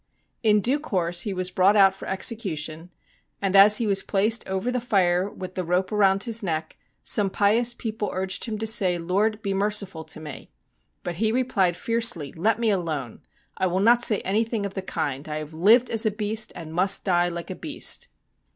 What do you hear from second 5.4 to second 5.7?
the